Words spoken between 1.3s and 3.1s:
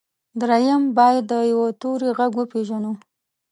د يوه توري غږ وپېژنو.